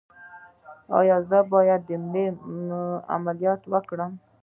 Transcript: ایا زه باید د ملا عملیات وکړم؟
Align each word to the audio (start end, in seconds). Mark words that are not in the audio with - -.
ایا 0.99 1.17
زه 1.29 1.39
باید 1.53 1.81
د 1.89 1.91
ملا 2.11 2.81
عملیات 3.15 3.61
وکړم؟ 3.71 4.11